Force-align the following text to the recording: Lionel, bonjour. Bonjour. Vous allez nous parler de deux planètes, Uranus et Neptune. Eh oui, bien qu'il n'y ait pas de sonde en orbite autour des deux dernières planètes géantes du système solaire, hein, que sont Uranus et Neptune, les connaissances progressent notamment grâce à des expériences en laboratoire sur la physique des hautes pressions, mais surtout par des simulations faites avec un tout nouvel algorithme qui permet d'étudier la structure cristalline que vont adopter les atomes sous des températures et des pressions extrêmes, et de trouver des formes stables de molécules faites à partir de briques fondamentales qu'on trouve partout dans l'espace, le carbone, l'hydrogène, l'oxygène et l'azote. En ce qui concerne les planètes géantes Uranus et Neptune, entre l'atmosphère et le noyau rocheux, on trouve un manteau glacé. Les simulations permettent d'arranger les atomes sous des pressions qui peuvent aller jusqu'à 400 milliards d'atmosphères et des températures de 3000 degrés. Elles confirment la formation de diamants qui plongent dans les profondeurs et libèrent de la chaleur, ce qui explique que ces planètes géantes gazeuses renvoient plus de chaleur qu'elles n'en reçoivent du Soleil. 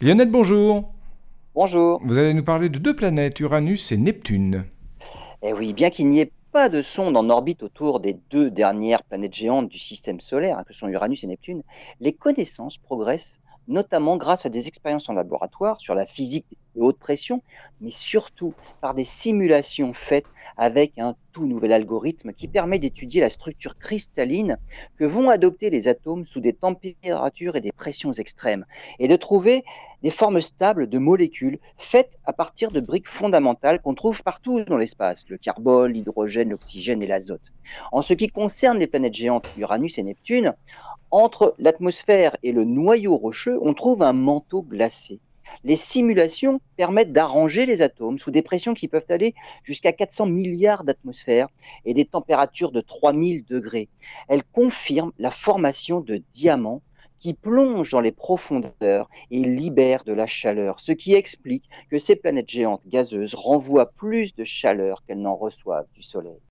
Lionel, 0.00 0.30
bonjour. 0.30 0.92
Bonjour. 1.56 2.00
Vous 2.04 2.18
allez 2.18 2.32
nous 2.32 2.44
parler 2.44 2.68
de 2.68 2.78
deux 2.78 2.94
planètes, 2.94 3.40
Uranus 3.40 3.90
et 3.90 3.96
Neptune. 3.96 4.64
Eh 5.42 5.52
oui, 5.52 5.72
bien 5.72 5.90
qu'il 5.90 6.08
n'y 6.08 6.20
ait 6.20 6.30
pas 6.52 6.68
de 6.68 6.82
sonde 6.82 7.16
en 7.16 7.28
orbite 7.30 7.64
autour 7.64 7.98
des 7.98 8.16
deux 8.30 8.48
dernières 8.48 9.02
planètes 9.02 9.34
géantes 9.34 9.68
du 9.68 9.78
système 9.80 10.20
solaire, 10.20 10.56
hein, 10.56 10.64
que 10.64 10.72
sont 10.72 10.86
Uranus 10.86 11.24
et 11.24 11.26
Neptune, 11.26 11.64
les 11.98 12.12
connaissances 12.12 12.78
progressent 12.78 13.42
notamment 13.66 14.16
grâce 14.16 14.46
à 14.46 14.50
des 14.50 14.68
expériences 14.68 15.08
en 15.08 15.14
laboratoire 15.14 15.80
sur 15.80 15.96
la 15.96 16.06
physique 16.06 16.46
des 16.48 16.56
hautes 16.80 16.98
pressions, 16.98 17.42
mais 17.80 17.92
surtout 17.92 18.54
par 18.80 18.94
des 18.94 19.04
simulations 19.04 19.92
faites 19.92 20.26
avec 20.58 20.98
un 20.98 21.14
tout 21.32 21.46
nouvel 21.46 21.72
algorithme 21.72 22.32
qui 22.32 22.48
permet 22.48 22.80
d'étudier 22.80 23.20
la 23.20 23.30
structure 23.30 23.78
cristalline 23.78 24.58
que 24.98 25.04
vont 25.04 25.30
adopter 25.30 25.70
les 25.70 25.86
atomes 25.86 26.26
sous 26.26 26.40
des 26.40 26.52
températures 26.52 27.54
et 27.54 27.60
des 27.60 27.70
pressions 27.70 28.12
extrêmes, 28.12 28.66
et 28.98 29.06
de 29.06 29.16
trouver 29.16 29.64
des 30.02 30.10
formes 30.10 30.40
stables 30.40 30.88
de 30.88 30.98
molécules 30.98 31.58
faites 31.78 32.18
à 32.24 32.32
partir 32.32 32.72
de 32.72 32.80
briques 32.80 33.08
fondamentales 33.08 33.80
qu'on 33.80 33.94
trouve 33.94 34.22
partout 34.22 34.64
dans 34.64 34.76
l'espace, 34.76 35.24
le 35.28 35.38
carbone, 35.38 35.92
l'hydrogène, 35.92 36.50
l'oxygène 36.50 37.02
et 37.02 37.06
l'azote. 37.06 37.52
En 37.92 38.02
ce 38.02 38.14
qui 38.14 38.28
concerne 38.28 38.78
les 38.78 38.86
planètes 38.88 39.14
géantes 39.14 39.48
Uranus 39.56 39.98
et 39.98 40.02
Neptune, 40.02 40.54
entre 41.10 41.54
l'atmosphère 41.58 42.36
et 42.42 42.52
le 42.52 42.64
noyau 42.64 43.16
rocheux, 43.16 43.58
on 43.62 43.74
trouve 43.74 44.02
un 44.02 44.12
manteau 44.12 44.62
glacé. 44.62 45.20
Les 45.64 45.76
simulations 45.76 46.60
permettent 46.76 47.12
d'arranger 47.12 47.66
les 47.66 47.82
atomes 47.82 48.18
sous 48.18 48.30
des 48.30 48.42
pressions 48.42 48.74
qui 48.74 48.88
peuvent 48.88 49.04
aller 49.08 49.34
jusqu'à 49.64 49.92
400 49.92 50.26
milliards 50.26 50.84
d'atmosphères 50.84 51.48
et 51.84 51.94
des 51.94 52.04
températures 52.04 52.72
de 52.72 52.80
3000 52.80 53.44
degrés. 53.44 53.88
Elles 54.28 54.44
confirment 54.44 55.12
la 55.18 55.30
formation 55.30 56.00
de 56.00 56.22
diamants 56.34 56.82
qui 57.18 57.34
plongent 57.34 57.90
dans 57.90 58.00
les 58.00 58.12
profondeurs 58.12 59.10
et 59.30 59.40
libèrent 59.40 60.04
de 60.04 60.12
la 60.12 60.26
chaleur, 60.26 60.80
ce 60.80 60.92
qui 60.92 61.14
explique 61.14 61.68
que 61.90 61.98
ces 61.98 62.16
planètes 62.16 62.48
géantes 62.48 62.86
gazeuses 62.86 63.34
renvoient 63.34 63.90
plus 63.92 64.34
de 64.36 64.44
chaleur 64.44 65.02
qu'elles 65.04 65.20
n'en 65.20 65.36
reçoivent 65.36 65.88
du 65.94 66.02
Soleil. 66.02 66.40